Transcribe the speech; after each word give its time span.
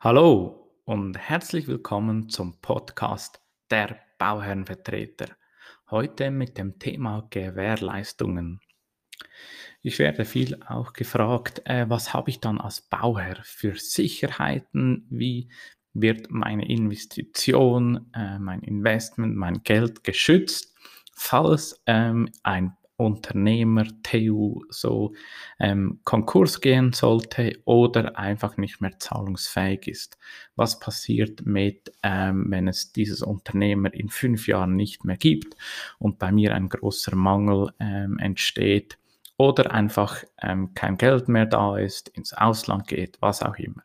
Hallo 0.00 0.70
und 0.84 1.18
herzlich 1.18 1.66
willkommen 1.66 2.28
zum 2.28 2.60
Podcast 2.60 3.40
der 3.68 3.98
Bauherrenvertreter. 4.18 5.26
Heute 5.90 6.30
mit 6.30 6.56
dem 6.56 6.78
Thema 6.78 7.26
Gewährleistungen. 7.30 8.60
Ich 9.82 9.98
werde 9.98 10.24
viel 10.24 10.62
auch 10.68 10.92
gefragt, 10.92 11.62
äh, 11.64 11.90
was 11.90 12.14
habe 12.14 12.30
ich 12.30 12.38
dann 12.38 12.60
als 12.60 12.80
Bauherr 12.80 13.40
für 13.42 13.74
Sicherheiten? 13.74 15.04
Wie 15.10 15.50
wird 15.94 16.30
meine 16.30 16.68
Investition, 16.68 18.08
äh, 18.14 18.38
mein 18.38 18.60
Investment, 18.60 19.34
mein 19.34 19.64
Geld 19.64 20.04
geschützt, 20.04 20.76
falls 21.12 21.82
ähm, 21.86 22.28
ein 22.44 22.76
Unternehmer, 22.98 23.86
TU 24.02 24.64
so 24.70 25.14
ähm, 25.60 26.00
Konkurs 26.02 26.60
gehen 26.60 26.92
sollte 26.92 27.60
oder 27.64 28.18
einfach 28.18 28.56
nicht 28.56 28.80
mehr 28.80 28.98
zahlungsfähig 28.98 29.86
ist. 29.86 30.18
Was 30.56 30.80
passiert 30.80 31.46
mit, 31.46 31.92
ähm, 32.02 32.46
wenn 32.48 32.66
es 32.66 32.92
dieses 32.92 33.22
Unternehmer 33.22 33.94
in 33.94 34.08
fünf 34.08 34.48
Jahren 34.48 34.74
nicht 34.74 35.04
mehr 35.04 35.16
gibt 35.16 35.56
und 35.98 36.18
bei 36.18 36.32
mir 36.32 36.54
ein 36.54 36.68
großer 36.68 37.14
Mangel 37.14 37.72
ähm, 37.78 38.18
entsteht 38.18 38.98
oder 39.36 39.72
einfach 39.72 40.24
ähm, 40.42 40.74
kein 40.74 40.98
Geld 40.98 41.28
mehr 41.28 41.46
da 41.46 41.78
ist, 41.78 42.08
ins 42.08 42.34
Ausland 42.34 42.88
geht, 42.88 43.18
was 43.20 43.42
auch 43.42 43.56
immer. 43.56 43.84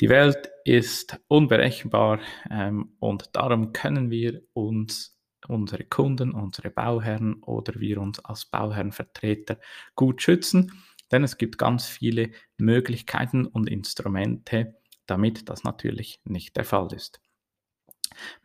Die 0.00 0.08
Welt 0.08 0.50
ist 0.64 1.18
unberechenbar 1.28 2.18
ähm, 2.50 2.90
und 2.98 3.30
darum 3.36 3.72
können 3.72 4.10
wir 4.10 4.42
uns 4.52 5.15
unsere 5.46 5.84
Kunden, 5.84 6.32
unsere 6.32 6.70
Bauherren 6.70 7.42
oder 7.42 7.80
wir 7.80 8.00
uns 8.00 8.18
als 8.24 8.44
Bauherrenvertreter 8.46 9.58
gut 9.94 10.22
schützen, 10.22 10.72
denn 11.12 11.24
es 11.24 11.38
gibt 11.38 11.58
ganz 11.58 11.86
viele 11.86 12.30
Möglichkeiten 12.56 13.46
und 13.46 13.68
Instrumente, 13.68 14.76
damit 15.06 15.48
das 15.48 15.64
natürlich 15.64 16.20
nicht 16.24 16.56
der 16.56 16.64
Fall 16.64 16.92
ist. 16.92 17.20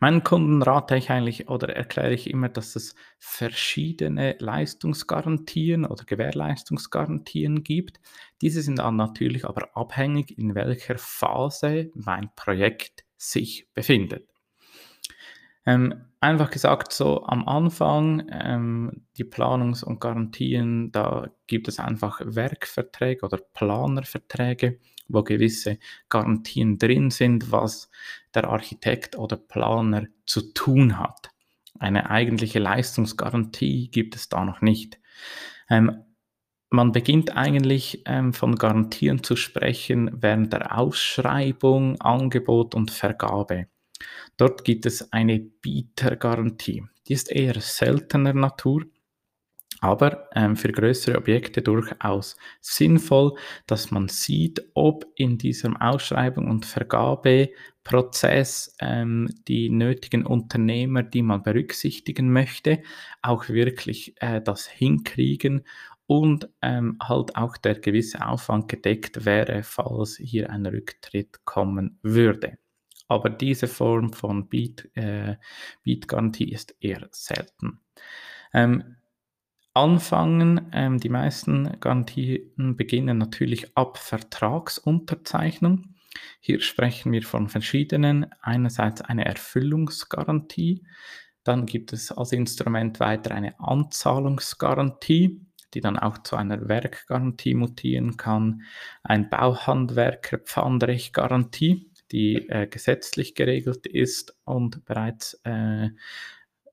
Meinen 0.00 0.22
Kunden 0.22 0.62
rate 0.62 0.96
ich 0.96 1.10
eigentlich 1.10 1.48
oder 1.48 1.74
erkläre 1.74 2.12
ich 2.12 2.28
immer, 2.28 2.48
dass 2.48 2.76
es 2.76 2.94
verschiedene 3.18 4.36
Leistungsgarantien 4.38 5.84
oder 5.84 6.04
Gewährleistungsgarantien 6.04 7.62
gibt. 7.62 8.00
Diese 8.40 8.62
sind 8.62 8.78
dann 8.78 8.96
natürlich 8.96 9.44
aber 9.44 9.76
abhängig, 9.76 10.36
in 10.36 10.54
welcher 10.54 10.98
Phase 10.98 11.90
mein 11.94 12.30
Projekt 12.34 13.04
sich 13.16 13.68
befindet. 13.72 14.31
Ähm, 15.64 16.06
einfach 16.20 16.50
gesagt, 16.50 16.92
so 16.92 17.24
am 17.24 17.46
Anfang, 17.46 18.26
ähm, 18.30 19.06
die 19.16 19.24
Planungs- 19.24 19.84
und 19.84 20.00
Garantien, 20.00 20.92
da 20.92 21.28
gibt 21.46 21.68
es 21.68 21.78
einfach 21.78 22.20
Werkverträge 22.24 23.24
oder 23.24 23.38
Planerverträge, 23.38 24.80
wo 25.08 25.22
gewisse 25.22 25.78
Garantien 26.08 26.78
drin 26.78 27.10
sind, 27.10 27.52
was 27.52 27.90
der 28.34 28.48
Architekt 28.48 29.16
oder 29.16 29.36
Planer 29.36 30.06
zu 30.26 30.52
tun 30.52 30.98
hat. 30.98 31.30
Eine 31.78 32.10
eigentliche 32.10 32.58
Leistungsgarantie 32.58 33.88
gibt 33.90 34.14
es 34.16 34.28
da 34.28 34.44
noch 34.44 34.60
nicht. 34.62 34.98
Ähm, 35.68 36.04
man 36.70 36.92
beginnt 36.92 37.36
eigentlich 37.36 38.02
ähm, 38.06 38.32
von 38.32 38.56
Garantien 38.56 39.22
zu 39.22 39.36
sprechen 39.36 40.10
während 40.14 40.52
der 40.52 40.78
Ausschreibung, 40.78 42.00
Angebot 42.00 42.74
und 42.74 42.90
Vergabe. 42.90 43.66
Dort 44.36 44.64
gibt 44.64 44.86
es 44.86 45.12
eine 45.12 45.40
Bietergarantie. 45.40 46.84
Die 47.08 47.12
ist 47.12 47.30
eher 47.30 47.60
seltener 47.60 48.32
Natur, 48.32 48.84
aber 49.82 50.28
ähm, 50.36 50.56
für 50.56 50.70
größere 50.70 51.18
Objekte 51.18 51.60
durchaus 51.60 52.36
sinnvoll, 52.60 53.32
dass 53.66 53.90
man 53.90 54.06
sieht, 54.08 54.62
ob 54.74 55.06
in 55.16 55.38
diesem 55.38 55.76
Ausschreibung- 55.76 56.48
und 56.48 56.66
Vergabeprozess 56.66 58.76
ähm, 58.80 59.28
die 59.48 59.70
nötigen 59.70 60.24
Unternehmer, 60.24 61.02
die 61.02 61.22
man 61.22 61.42
berücksichtigen 61.42 62.32
möchte, 62.32 62.80
auch 63.22 63.48
wirklich 63.48 64.14
äh, 64.20 64.40
das 64.40 64.68
hinkriegen 64.68 65.64
und 66.06 66.48
ähm, 66.62 66.96
halt 67.02 67.34
auch 67.34 67.56
der 67.56 67.80
gewisse 67.80 68.24
Aufwand 68.24 68.68
gedeckt 68.68 69.24
wäre, 69.24 69.64
falls 69.64 70.16
hier 70.16 70.50
ein 70.50 70.64
Rücktritt 70.64 71.44
kommen 71.44 71.98
würde 72.02 72.56
aber 73.12 73.30
diese 73.30 73.68
Form 73.68 74.12
von 74.12 74.48
Beat, 74.48 74.88
äh, 74.94 75.36
Beat-Garantie 75.82 76.50
ist 76.50 76.74
eher 76.80 77.08
selten. 77.12 77.80
Ähm, 78.52 78.96
anfangen, 79.74 80.70
ähm, 80.72 80.98
die 80.98 81.08
meisten 81.08 81.80
Garantien 81.80 82.76
beginnen 82.76 83.18
natürlich 83.18 83.76
ab 83.76 83.98
Vertragsunterzeichnung. 83.98 85.94
Hier 86.40 86.60
sprechen 86.60 87.12
wir 87.12 87.22
von 87.22 87.48
verschiedenen. 87.48 88.26
Einerseits 88.40 89.00
eine 89.00 89.24
Erfüllungsgarantie, 89.24 90.84
dann 91.44 91.66
gibt 91.66 91.92
es 91.92 92.12
als 92.12 92.30
Instrument 92.32 93.00
weiter 93.00 93.34
eine 93.34 93.58
Anzahlungsgarantie, 93.58 95.40
die 95.74 95.80
dann 95.80 95.98
auch 95.98 96.18
zu 96.18 96.36
einer 96.36 96.68
Werkgarantie 96.68 97.54
mutieren 97.54 98.18
kann, 98.18 98.62
ein 99.02 99.30
Bauhandwerker-Pfandrechtgarantie 99.30 101.91
die 102.12 102.48
äh, 102.48 102.66
gesetzlich 102.66 103.34
geregelt 103.34 103.86
ist 103.86 104.36
und 104.44 104.84
bereits 104.84 105.40
äh, 105.44 105.88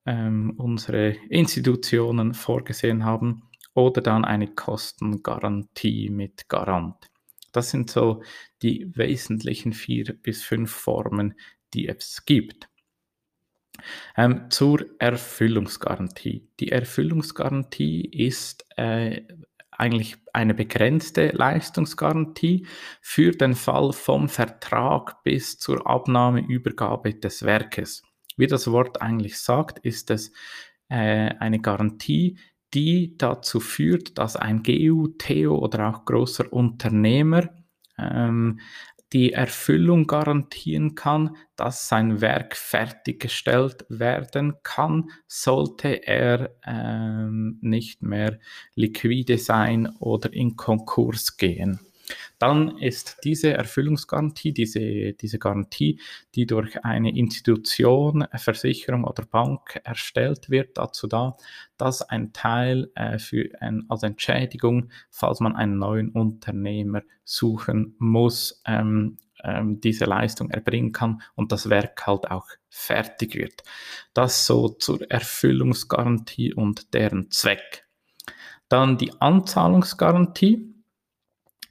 ähm, 0.05 0.53
unsere 0.57 1.15
Institutionen 1.29 2.33
vorgesehen 2.33 3.05
haben, 3.05 3.49
oder 3.73 4.01
dann 4.01 4.25
eine 4.25 4.47
Kostengarantie 4.47 6.09
mit 6.09 6.49
Garant. 6.49 7.09
Das 7.51 7.71
sind 7.71 7.89
so 7.89 8.21
die 8.61 8.91
wesentlichen 8.95 9.73
vier 9.73 10.13
bis 10.21 10.43
fünf 10.43 10.71
Formen, 10.71 11.35
die 11.73 11.87
es 11.87 12.25
gibt. 12.25 12.69
Ähm, 14.17 14.47
zur 14.49 14.85
Erfüllungsgarantie. 14.99 16.49
Die 16.59 16.71
Erfüllungsgarantie 16.71 18.05
ist 18.05 18.65
äh, 18.75 19.21
eigentlich 19.79 20.17
eine 20.33 20.53
begrenzte 20.53 21.29
Leistungsgarantie 21.29 22.67
für 23.01 23.31
den 23.31 23.55
Fall 23.55 23.93
vom 23.93 24.29
Vertrag 24.29 25.23
bis 25.23 25.57
zur 25.57 25.87
Abnahmeübergabe 25.87 27.15
des 27.15 27.43
Werkes. 27.43 28.03
Wie 28.37 28.47
das 28.47 28.71
Wort 28.71 29.01
eigentlich 29.01 29.39
sagt, 29.39 29.79
ist 29.79 30.11
es 30.11 30.31
äh, 30.89 31.29
eine 31.39 31.59
Garantie, 31.59 32.37
die 32.73 33.17
dazu 33.17 33.59
führt, 33.59 34.17
dass 34.17 34.35
ein 34.35 34.63
GU, 34.63 35.07
Theo 35.17 35.57
oder 35.57 35.89
auch 35.89 36.05
großer 36.05 36.51
Unternehmer 36.53 37.49
ähm, 37.97 38.59
die 39.13 39.33
Erfüllung 39.33 40.05
garantieren 40.07 40.95
kann, 40.95 41.35
dass 41.55 41.87
sein 41.87 42.21
Werk 42.21 42.55
fertiggestellt 42.55 43.85
werden 43.89 44.53
kann, 44.63 45.09
sollte 45.27 46.05
er 46.07 46.55
ähm, 46.65 47.57
nicht 47.61 48.01
mehr 48.01 48.39
liquide 48.75 49.37
sein 49.37 49.87
oder 49.99 50.31
in 50.31 50.55
Konkurs 50.55 51.37
gehen. 51.37 51.79
Dann 52.39 52.77
ist 52.77 53.17
diese 53.23 53.53
Erfüllungsgarantie, 53.53 54.53
diese, 54.53 55.13
diese 55.13 55.39
Garantie, 55.39 55.99
die 56.35 56.45
durch 56.45 56.83
eine 56.85 57.15
Institution, 57.15 58.25
Versicherung 58.35 59.03
oder 59.03 59.25
Bank 59.25 59.79
erstellt 59.83 60.49
wird, 60.49 60.77
dazu 60.77 61.07
da, 61.07 61.35
dass 61.77 62.01
ein 62.01 62.31
Teil 62.33 62.89
äh, 62.95 63.19
für 63.19 63.49
ein, 63.59 63.85
als 63.89 64.03
Entschädigung, 64.03 64.89
falls 65.09 65.41
man 65.41 65.55
einen 65.55 65.77
neuen 65.77 66.09
Unternehmer 66.11 67.03
suchen 67.25 67.95
muss, 67.99 68.61
ähm, 68.65 69.17
ähm, 69.43 69.79
diese 69.81 70.05
Leistung 70.05 70.49
erbringen 70.49 70.91
kann 70.91 71.21
und 71.35 71.51
das 71.51 71.69
Werk 71.69 72.05
halt 72.07 72.29
auch 72.31 72.47
fertig 72.69 73.35
wird. 73.35 73.63
Das 74.13 74.45
so 74.45 74.69
zur 74.69 75.09
Erfüllungsgarantie 75.09 76.53
und 76.53 76.93
deren 76.93 77.31
Zweck. 77.31 77.85
Dann 78.69 78.97
die 78.97 79.11
Anzahlungsgarantie 79.19 80.78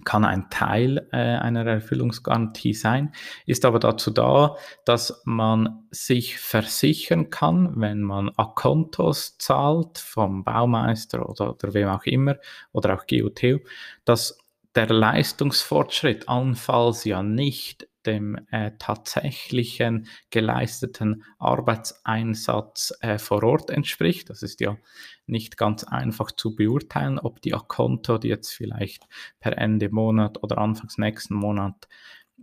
kann 0.08 0.24
ein 0.24 0.48
Teil 0.48 1.06
äh, 1.12 1.18
einer 1.18 1.66
Erfüllungsgarantie 1.66 2.72
sein, 2.72 3.12
ist 3.44 3.66
aber 3.66 3.78
dazu 3.78 4.10
da, 4.10 4.56
dass 4.86 5.20
man 5.26 5.86
sich 5.90 6.38
versichern 6.38 7.28
kann, 7.28 7.74
wenn 7.76 8.00
man 8.00 8.30
Akontos 8.30 9.36
zahlt 9.36 9.98
vom 9.98 10.44
Baumeister 10.44 11.28
oder, 11.28 11.50
oder 11.50 11.74
wem 11.74 11.88
auch 11.88 12.04
immer 12.04 12.36
oder 12.72 12.94
auch 12.94 13.06
GUTU, 13.06 13.58
dass 14.06 14.38
der 14.74 14.88
Leistungsfortschritt 14.88 16.28
allenfalls 16.28 17.04
ja 17.04 17.22
nicht 17.22 17.88
dem 18.06 18.38
äh, 18.50 18.72
tatsächlichen 18.78 20.06
geleisteten 20.30 21.24
Arbeitseinsatz 21.38 22.94
äh, 23.00 23.18
vor 23.18 23.42
Ort 23.42 23.70
entspricht. 23.70 24.30
Das 24.30 24.42
ist 24.42 24.60
ja 24.60 24.78
nicht 25.26 25.56
ganz 25.56 25.84
einfach 25.84 26.30
zu 26.30 26.56
beurteilen, 26.56 27.18
ob 27.18 27.42
die 27.42 27.54
Akonto, 27.54 28.18
die 28.18 28.28
jetzt 28.28 28.52
vielleicht 28.52 29.06
per 29.40 29.58
Ende 29.58 29.90
Monat 29.90 30.42
oder 30.42 30.58
Anfangs 30.58 30.96
nächsten 30.96 31.34
Monat 31.34 31.88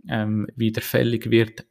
ähm, 0.08 0.46
wieder 0.54 0.82
fällig 0.82 1.30
wird, 1.30 1.66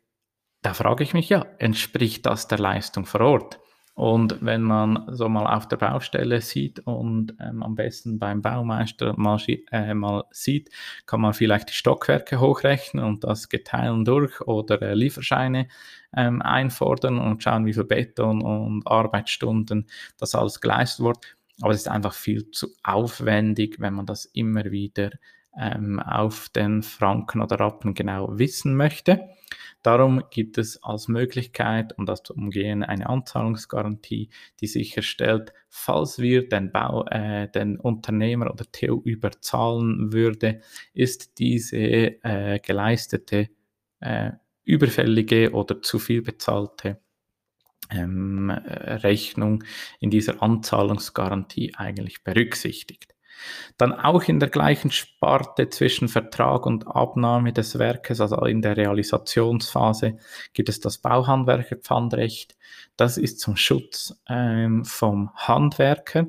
da 0.61 0.73
frage 0.73 1.03
ich 1.03 1.13
mich 1.13 1.29
ja, 1.29 1.45
entspricht 1.59 2.25
das 2.25 2.47
der 2.47 2.57
Leistung 2.57 3.05
vor 3.05 3.21
Ort? 3.21 3.59
Und 3.95 4.39
wenn 4.41 4.61
man 4.61 5.05
so 5.07 5.29
mal 5.29 5.47
auf 5.47 5.69
der 5.69 5.77
Baustelle 5.77 6.41
sieht 6.41 6.79
und 6.81 7.33
ähm, 7.39 7.63
am 7.63 7.75
besten 7.75 8.19
beim 8.19 8.41
Baumeister 8.41 9.13
mal, 9.17 9.39
äh, 9.71 9.93
mal, 9.93 10.25
sieht, 10.31 10.69
kann 11.05 11.21
man 11.21 11.33
vielleicht 11.33 11.69
die 11.69 11.73
Stockwerke 11.73 12.41
hochrechnen 12.41 13.05
und 13.05 13.23
das 13.23 13.47
geteilen 13.47 14.03
durch 14.03 14.41
oder 14.41 14.81
äh, 14.81 14.93
Lieferscheine 14.93 15.69
ähm, 16.13 16.41
einfordern 16.41 17.19
und 17.19 17.41
schauen, 17.41 17.65
wie 17.65 17.73
viel 17.73 17.85
Beton 17.85 18.41
und 18.41 18.85
Arbeitsstunden 18.85 19.87
das 20.17 20.35
alles 20.35 20.59
geleistet 20.59 21.05
wird. 21.05 21.37
Aber 21.61 21.71
es 21.71 21.81
ist 21.81 21.87
einfach 21.87 22.13
viel 22.13 22.51
zu 22.51 22.67
aufwendig, 22.83 23.77
wenn 23.79 23.93
man 23.93 24.05
das 24.05 24.25
immer 24.25 24.65
wieder 24.71 25.11
ähm, 25.57 26.01
auf 26.01 26.49
den 26.49 26.83
Franken 26.83 27.41
oder 27.41 27.61
Rappen 27.61 27.93
genau 27.93 28.37
wissen 28.37 28.75
möchte. 28.75 29.29
Darum 29.83 30.23
gibt 30.31 30.57
es 30.57 30.81
als 30.83 31.07
Möglichkeit, 31.07 31.97
um 31.97 32.05
das 32.05 32.23
zu 32.23 32.33
umgehen, 32.33 32.83
eine 32.83 33.07
Anzahlungsgarantie, 33.07 34.29
die 34.59 34.67
sicherstellt, 34.67 35.53
falls 35.69 36.19
wir 36.19 36.49
den, 36.49 36.71
Bau, 36.71 37.05
äh, 37.05 37.47
den 37.49 37.79
Unternehmer 37.79 38.51
oder 38.51 38.65
TU 38.71 39.01
überzahlen 39.03 40.11
würde, 40.11 40.61
ist 40.93 41.37
diese 41.39 41.77
äh, 41.77 42.59
geleistete 42.59 43.49
äh, 43.99 44.31
überfällige 44.63 45.51
oder 45.51 45.81
zu 45.81 45.99
viel 45.99 46.21
bezahlte 46.21 46.99
ähm, 47.91 48.49
Rechnung 48.49 49.63
in 49.99 50.09
dieser 50.09 50.41
Anzahlungsgarantie 50.41 51.73
eigentlich 51.75 52.23
berücksichtigt. 52.23 53.14
Dann 53.77 53.93
auch 53.93 54.23
in 54.23 54.39
der 54.39 54.49
gleichen 54.49 54.91
Sparte 54.91 55.69
zwischen 55.69 56.07
Vertrag 56.07 56.65
und 56.65 56.87
Abnahme 56.87 57.53
des 57.53 57.77
Werkes, 57.77 58.21
also 58.21 58.37
in 58.45 58.61
der 58.61 58.77
Realisationsphase, 58.77 60.17
gibt 60.53 60.69
es 60.69 60.79
das 60.79 60.97
Bauhandwerkerpfandrecht. 60.97 62.55
Das 62.97 63.17
ist 63.17 63.39
zum 63.39 63.57
Schutz 63.57 64.21
ähm, 64.29 64.85
vom 64.85 65.31
Handwerker. 65.35 66.27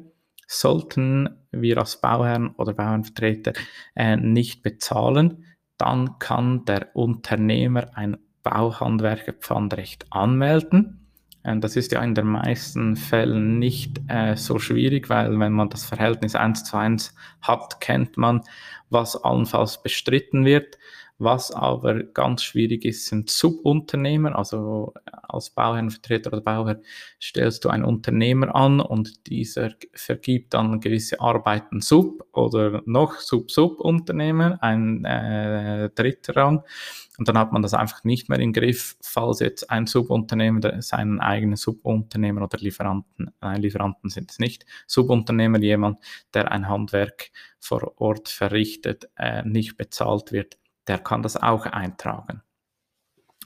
Sollten 0.48 1.28
wir 1.50 1.78
als 1.78 2.00
Bauherrn 2.00 2.50
oder 2.56 2.72
Bauernvertreter 2.72 3.52
äh, 3.94 4.16
nicht 4.16 4.62
bezahlen, 4.62 5.44
dann 5.78 6.18
kann 6.18 6.64
der 6.64 6.94
Unternehmer 6.94 7.90
ein 7.94 8.16
Bauhandwerkerpfandrecht 8.42 10.06
anmelden. 10.10 11.05
Ähm, 11.46 11.60
das 11.60 11.76
ist 11.76 11.92
ja 11.92 12.02
in 12.02 12.14
den 12.14 12.26
meisten 12.26 12.96
Fällen 12.96 13.58
nicht 13.58 14.00
äh, 14.08 14.36
so 14.36 14.58
schwierig, 14.58 15.08
weil 15.08 15.38
wenn 15.38 15.52
man 15.52 15.70
das 15.70 15.86
Verhältnis 15.86 16.34
1 16.34 16.64
zu 16.64 16.76
1 16.76 17.14
hat, 17.40 17.80
kennt 17.80 18.16
man, 18.16 18.42
was 18.90 19.16
allenfalls 19.16 19.82
bestritten 19.82 20.44
wird. 20.44 20.76
Was 21.18 21.50
aber 21.50 22.02
ganz 22.02 22.42
schwierig 22.42 22.84
ist, 22.84 23.06
sind 23.06 23.30
Subunternehmer. 23.30 24.36
Also 24.36 24.92
als 25.22 25.48
Bauherrenvertreter 25.48 26.30
oder 26.30 26.42
Bauherr 26.42 26.82
stellst 27.22 27.64
du 27.64 27.70
einen 27.70 27.84
Unternehmer 27.84 28.54
an 28.54 28.80
und 28.80 29.26
dieser 29.26 29.70
vergibt 29.94 30.52
dann 30.52 30.78
gewisse 30.78 31.18
Arbeiten 31.20 31.80
Sub 31.80 32.26
oder 32.32 32.82
noch 32.84 33.18
Sub-Sub-Unternehmer, 33.20 34.58
ein 34.60 35.06
äh, 35.06 35.88
dritter 35.94 36.36
Rang. 36.36 36.62
Und 37.16 37.28
dann 37.28 37.38
hat 37.38 37.50
man 37.50 37.62
das 37.62 37.72
einfach 37.72 38.04
nicht 38.04 38.28
mehr 38.28 38.38
im 38.38 38.52
Griff, 38.52 38.98
falls 39.00 39.40
jetzt 39.40 39.70
ein 39.70 39.86
Subunternehmer 39.86 40.82
seinen 40.82 41.20
eigenen 41.20 41.56
Subunternehmer 41.56 42.42
oder 42.42 42.58
Lieferanten, 42.58 43.30
nein, 43.40 43.62
Lieferanten 43.62 44.10
sind 44.10 44.30
es 44.30 44.38
nicht, 44.38 44.66
Subunternehmer, 44.86 45.60
jemand, 45.60 45.98
der 46.34 46.52
ein 46.52 46.68
Handwerk 46.68 47.30
vor 47.58 47.94
Ort 47.96 48.28
verrichtet, 48.28 49.08
äh, 49.16 49.42
nicht 49.48 49.78
bezahlt 49.78 50.32
wird, 50.32 50.58
der 50.88 50.98
kann 50.98 51.22
das 51.22 51.36
auch 51.36 51.66
eintragen. 51.66 52.42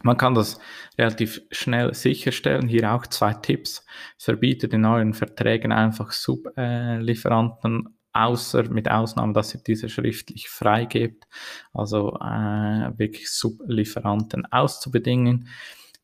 Man 0.03 0.17
kann 0.17 0.35
das 0.35 0.59
relativ 0.97 1.43
schnell 1.51 1.93
sicherstellen. 1.95 2.69
Hier 2.69 2.93
auch 2.93 3.07
zwei 3.07 3.35
Tipps. 3.35 3.85
Verbietet 4.17 4.73
in 4.73 4.87
euren 4.87 5.13
Verträgen 5.13 5.73
einfach 5.73 6.13
Sublieferanten 6.13 8.01
außer 8.13 8.65
mit 8.71 8.91
Ausnahme, 8.91 9.33
dass 9.35 9.55
ihr 9.55 9.61
diese 9.61 9.89
schriftlich 9.89 10.49
freigebt, 10.49 11.29
also 11.73 12.17
äh, 12.17 12.99
wirklich 12.99 13.31
Sublieferanten 13.31 14.47
auszubedingen. 14.47 15.49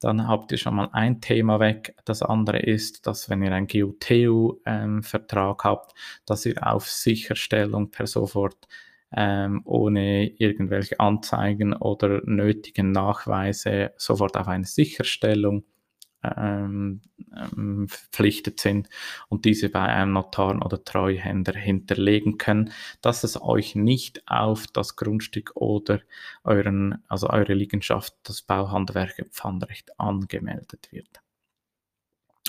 Dann 0.00 0.28
habt 0.28 0.52
ihr 0.52 0.58
schon 0.58 0.76
mal 0.76 0.90
ein 0.92 1.20
Thema 1.20 1.58
weg. 1.58 1.96
Das 2.04 2.22
andere 2.22 2.58
ist, 2.58 3.06
dass 3.06 3.30
wenn 3.30 3.42
ihr 3.42 3.52
einen 3.52 3.66
GUTU-Vertrag 3.66 5.64
ähm, 5.64 5.70
habt, 5.70 5.94
dass 6.26 6.44
ihr 6.44 6.64
auf 6.66 6.88
Sicherstellung 6.88 7.90
per 7.90 8.06
sofort 8.06 8.68
ähm, 9.12 9.62
ohne 9.64 10.28
irgendwelche 10.38 11.00
Anzeigen 11.00 11.72
oder 11.74 12.22
nötigen 12.24 12.92
Nachweise 12.92 13.92
sofort 13.96 14.36
auf 14.36 14.48
eine 14.48 14.64
Sicherstellung 14.64 15.64
ähm, 16.36 17.02
ähm, 17.36 17.88
verpflichtet 17.88 18.60
sind 18.60 18.88
und 19.28 19.44
diese 19.44 19.68
bei 19.68 19.82
einem 19.82 20.12
Notar 20.12 20.64
oder 20.64 20.82
Treuhänder 20.82 21.52
hinterlegen 21.52 22.38
können, 22.38 22.72
dass 23.00 23.24
es 23.24 23.40
euch 23.40 23.74
nicht 23.74 24.22
auf 24.26 24.66
das 24.66 24.96
Grundstück 24.96 25.52
oder 25.54 26.00
euren, 26.44 27.02
also 27.08 27.28
eure 27.30 27.54
Liegenschaft, 27.54 28.14
das 28.24 28.42
Bauhandwerker 28.42 29.24
Pfandrecht 29.26 29.98
angemeldet 30.00 30.88
wird. 30.90 31.20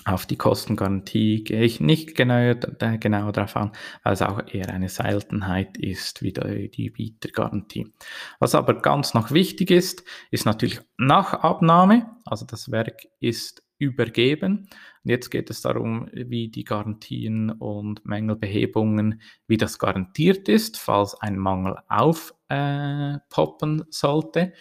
Auf 0.08 0.26
die 0.26 0.38
Kostengarantie 0.38 1.44
gehe 1.44 1.64
ich 1.64 1.82
nicht 1.82 2.16
genau, 2.16 2.54
genau 2.98 3.32
darauf 3.34 3.58
an, 3.58 3.74
weil 4.04 4.14
es 4.14 4.22
auch 4.22 4.42
eher 4.48 4.70
eine 4.70 4.88
Seltenheit 4.88 5.76
ist 5.78 6.22
wie 6.22 6.32
die 6.32 6.90
Bietergarantie. 6.92 7.92
Was 8.40 8.56
aber 8.56 8.76
ganz 8.76 9.14
noch 9.14 9.32
wichtig 9.32 9.70
ist, 9.70 10.06
ist 10.32 10.46
natürlich 10.46 10.80
nach 10.98 11.34
Abnahme, 11.34 12.16
also 12.24 12.46
das 12.46 12.72
Werk 12.72 13.02
ist 13.20 13.64
übergeben. 13.80 14.70
Und 15.04 15.12
jetzt 15.12 15.30
geht 15.30 15.50
es 15.50 15.60
darum, 15.60 16.08
wie 16.14 16.48
die 16.48 16.64
Garantien 16.64 17.52
und 17.52 18.06
Mängelbehebungen, 18.06 19.22
wie 19.46 19.58
das 19.58 19.78
garantiert 19.78 20.48
ist, 20.48 20.78
falls 20.78 21.16
ein 21.16 21.38
Mangel 21.38 21.76
aufpoppen 21.90 23.82
äh, 23.82 23.86
sollte 23.90 24.54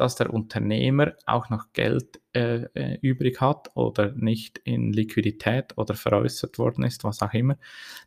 dass 0.00 0.16
der 0.16 0.32
Unternehmer 0.32 1.12
auch 1.26 1.50
noch 1.50 1.74
Geld 1.74 2.22
äh, 2.32 2.64
äh, 2.72 2.98
übrig 3.02 3.42
hat 3.42 3.70
oder 3.74 4.12
nicht 4.12 4.58
in 4.64 4.94
Liquidität 4.94 5.76
oder 5.76 5.92
veräußert 5.94 6.58
worden 6.58 6.84
ist, 6.84 7.04
was 7.04 7.20
auch 7.20 7.34
immer, 7.34 7.58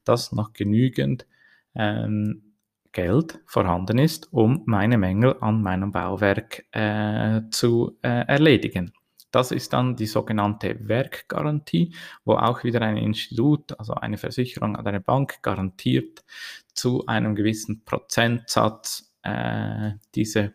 dass 0.04 0.32
noch 0.32 0.54
genügend 0.54 1.28
ähm, 1.76 2.56
Geld 2.94 3.42
vorhanden 3.46 4.00
ist, 4.00 4.34
um 4.34 4.64
meine 4.66 4.98
Mängel 4.98 5.36
an 5.40 5.62
meinem 5.62 5.92
Bauwerk 5.92 6.66
äh, 6.72 7.42
zu 7.52 7.96
äh, 8.02 8.26
erledigen. 8.28 8.92
Das 9.30 9.52
ist 9.52 9.74
dann 9.74 9.96
die 9.96 10.08
sogenannte 10.08 10.88
Werkgarantie, 10.88 11.94
wo 12.26 12.34
auch 12.34 12.64
wieder 12.64 12.82
ein 12.82 12.98
Institut, 12.98 13.78
also 13.80 13.94
eine 13.94 14.18
Versicherung 14.18 14.76
oder 14.76 14.88
eine 14.88 15.02
Bank 15.02 15.44
garantiert 15.44 16.24
zu 16.74 17.06
einem 17.06 17.36
gewissen 17.36 17.84
Prozentsatz 17.86 19.14
äh, 19.22 19.92
diese 20.16 20.54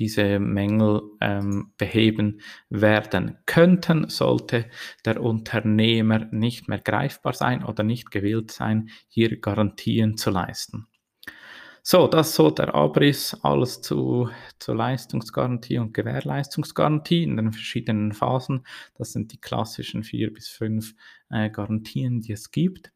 diese 0.00 0.40
Mängel 0.40 1.02
ähm, 1.20 1.72
beheben 1.76 2.40
werden 2.70 3.38
könnten, 3.46 4.08
sollte 4.08 4.64
der 5.04 5.22
Unternehmer 5.22 6.26
nicht 6.32 6.68
mehr 6.68 6.80
greifbar 6.80 7.34
sein 7.34 7.62
oder 7.62 7.84
nicht 7.84 8.10
gewillt 8.10 8.50
sein, 8.50 8.88
hier 9.08 9.40
Garantien 9.40 10.16
zu 10.16 10.30
leisten. 10.30 10.88
So, 11.82 12.06
das 12.08 12.34
so 12.34 12.50
der 12.50 12.74
Abriss, 12.74 13.36
alles 13.42 13.80
zu, 13.82 14.30
zur 14.58 14.74
Leistungsgarantie 14.76 15.78
und 15.78 15.94
Gewährleistungsgarantie 15.94 17.22
in 17.22 17.36
den 17.36 17.52
verschiedenen 17.52 18.12
Phasen. 18.12 18.66
Das 18.96 19.12
sind 19.12 19.32
die 19.32 19.40
klassischen 19.40 20.02
vier 20.02 20.32
bis 20.32 20.48
fünf 20.48 20.94
äh, 21.30 21.50
Garantien, 21.50 22.20
die 22.20 22.32
es 22.32 22.50
gibt. 22.50 22.92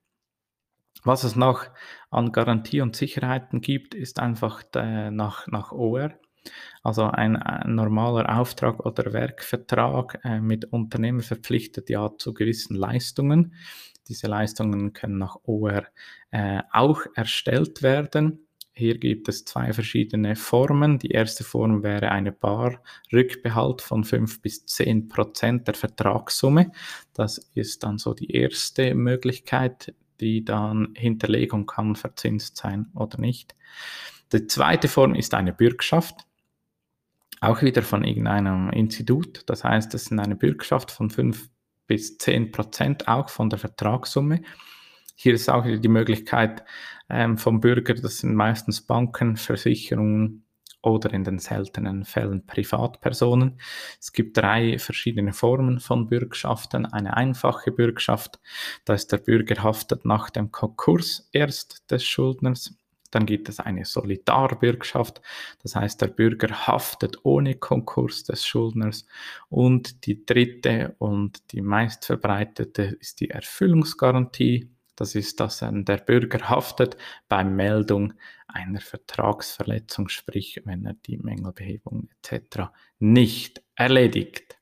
Was 1.02 1.24
es 1.24 1.36
noch 1.36 1.66
an 2.10 2.32
Garantie 2.32 2.80
und 2.80 2.96
Sicherheiten 2.96 3.60
gibt, 3.60 3.94
ist 3.94 4.20
einfach 4.20 4.62
der, 4.62 5.10
nach, 5.10 5.46
nach 5.48 5.70
OR. 5.70 6.14
Also 6.82 7.04
ein, 7.04 7.36
ein 7.36 7.74
normaler 7.74 8.38
Auftrag 8.38 8.84
oder 8.84 9.12
Werkvertrag 9.12 10.20
äh, 10.24 10.40
mit 10.40 10.66
Unternehmer 10.66 11.22
verpflichtet 11.22 11.88
ja 11.90 12.10
zu 12.18 12.34
gewissen 12.34 12.76
Leistungen. 12.76 13.54
Diese 14.08 14.26
Leistungen 14.26 14.92
können 14.92 15.18
nach 15.18 15.36
OR 15.44 15.84
äh, 16.30 16.62
auch 16.72 17.02
erstellt 17.14 17.82
werden. 17.82 18.46
Hier 18.76 18.98
gibt 18.98 19.28
es 19.28 19.44
zwei 19.44 19.72
verschiedene 19.72 20.34
Formen. 20.34 20.98
Die 20.98 21.12
erste 21.12 21.44
Form 21.44 21.84
wäre 21.84 22.10
eine 22.10 22.32
Barrückbehalt 22.32 23.80
von 23.80 24.02
5 24.02 24.42
bis 24.42 24.66
10 24.66 25.08
Prozent 25.08 25.68
der 25.68 25.74
Vertragssumme. 25.74 26.72
Das 27.12 27.38
ist 27.54 27.84
dann 27.84 27.98
so 27.98 28.14
die 28.14 28.32
erste 28.32 28.94
Möglichkeit, 28.96 29.94
die 30.20 30.44
dann 30.44 30.92
Hinterlegung 30.96 31.66
kann 31.66 31.94
verzinst 31.94 32.56
sein 32.56 32.90
oder 32.94 33.20
nicht. 33.20 33.54
Die 34.32 34.46
zweite 34.48 34.88
Form 34.88 35.14
ist 35.14 35.34
eine 35.34 35.52
Bürgschaft 35.52 36.26
auch 37.44 37.62
wieder 37.62 37.82
von 37.82 38.04
irgendeinem 38.04 38.70
Institut. 38.70 39.42
Das 39.46 39.64
heißt, 39.64 39.94
es 39.94 40.04
ist 40.04 40.12
eine 40.12 40.36
Bürgschaft 40.36 40.90
von 40.90 41.10
5 41.10 41.48
bis 41.86 42.18
10 42.18 42.52
Prozent 42.52 43.08
auch 43.08 43.28
von 43.28 43.50
der 43.50 43.58
Vertragssumme. 43.58 44.40
Hier 45.16 45.34
ist 45.34 45.48
auch 45.48 45.64
wieder 45.64 45.78
die 45.78 45.88
Möglichkeit 45.88 46.64
ähm, 47.08 47.38
vom 47.38 47.60
Bürger, 47.60 47.94
das 47.94 48.18
sind 48.18 48.34
meistens 48.34 48.80
Banken, 48.80 49.36
Versicherungen 49.36 50.44
oder 50.82 51.12
in 51.12 51.24
den 51.24 51.38
seltenen 51.38 52.04
Fällen 52.04 52.46
Privatpersonen. 52.46 53.58
Es 54.00 54.12
gibt 54.12 54.36
drei 54.36 54.78
verschiedene 54.78 55.32
Formen 55.32 55.80
von 55.80 56.08
Bürgschaften. 56.08 56.84
Eine 56.86 57.16
einfache 57.16 57.72
Bürgschaft, 57.72 58.38
da 58.84 58.94
ist 58.94 59.10
der 59.12 59.18
Bürger 59.18 59.62
haftet 59.62 60.04
nach 60.04 60.30
dem 60.30 60.50
Konkurs 60.50 61.28
erst 61.32 61.90
des 61.90 62.04
Schuldners. 62.04 62.76
Dann 63.14 63.26
gibt 63.26 63.48
es 63.48 63.60
eine 63.60 63.84
Solidarbürgschaft, 63.84 65.22
das 65.62 65.76
heißt, 65.76 66.02
der 66.02 66.08
Bürger 66.08 66.66
haftet 66.66 67.18
ohne 67.22 67.54
Konkurs 67.54 68.24
des 68.24 68.44
Schuldners. 68.44 69.06
Und 69.48 70.04
die 70.06 70.26
dritte 70.26 70.96
und 70.98 71.52
die 71.52 71.60
meistverbreitete 71.60 72.96
ist 72.98 73.20
die 73.20 73.30
Erfüllungsgarantie. 73.30 74.68
Das 74.96 75.14
ist, 75.14 75.38
dass 75.38 75.60
der 75.60 75.96
Bürger 75.98 76.48
haftet 76.48 76.96
bei 77.28 77.44
Meldung 77.44 78.14
einer 78.48 78.80
Vertragsverletzung, 78.80 80.08
sprich 80.08 80.60
wenn 80.64 80.84
er 80.84 80.94
die 80.94 81.18
Mängelbehebung 81.18 82.08
etc. 82.20 82.70
nicht 82.98 83.62
erledigt. 83.76 84.58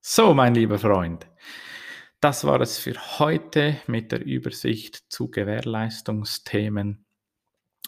So, 0.00 0.32
mein 0.32 0.54
lieber 0.54 0.78
Freund, 0.78 1.26
das 2.22 2.44
war 2.44 2.62
es 2.62 2.78
für 2.78 2.94
heute 3.18 3.76
mit 3.86 4.10
der 4.10 4.24
Übersicht 4.24 5.04
zu 5.10 5.30
Gewährleistungsthemen. 5.30 7.04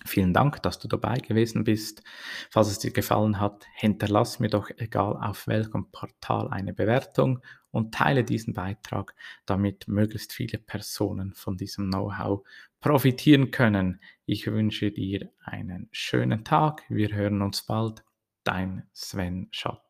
Vielen 0.04 0.34
Dank, 0.34 0.62
dass 0.62 0.78
du 0.78 0.88
dabei 0.88 1.14
gewesen 1.18 1.64
bist. 1.64 2.02
Falls 2.50 2.68
es 2.68 2.78
dir 2.78 2.92
gefallen 2.92 3.38
hat, 3.38 3.66
hinterlass 3.74 4.40
mir 4.40 4.48
doch 4.48 4.68
egal 4.76 5.16
auf 5.16 5.46
welchem 5.46 5.90
Portal 5.92 6.48
eine 6.48 6.72
Bewertung 6.72 7.40
und 7.70 7.94
teile 7.94 8.24
diesen 8.24 8.52
Beitrag, 8.52 9.14
damit 9.46 9.86
möglichst 9.88 10.32
viele 10.32 10.58
Personen 10.58 11.34
von 11.34 11.56
diesem 11.56 11.88
Know-how 11.88 12.42
profitieren 12.80 13.50
können. 13.50 14.00
Ich 14.26 14.46
wünsche 14.46 14.90
dir 14.90 15.30
einen 15.44 15.88
schönen 15.92 16.44
Tag. 16.44 16.82
Wir 16.88 17.12
hören 17.14 17.42
uns 17.42 17.62
bald. 17.62 18.02
Dein 18.44 18.88
Sven 18.92 19.48
Schott. 19.52 19.80